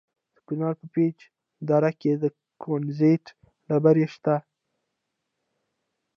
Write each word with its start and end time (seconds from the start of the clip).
د 0.35 0.37
کونړ 0.47 0.71
په 0.79 0.85
پيچ 0.93 1.19
دره 1.69 1.91
کې 1.99 2.11
د 2.21 2.25
کونزیټ 2.63 3.25
ډبرې 3.67 4.05
شته. 4.13 4.35